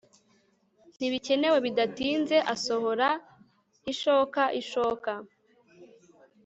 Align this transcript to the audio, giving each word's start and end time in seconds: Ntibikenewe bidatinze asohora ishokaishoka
Ntibikenewe 0.97 1.57
bidatinze 1.65 2.37
asohora 2.53 3.07
ishokaishoka 3.91 5.11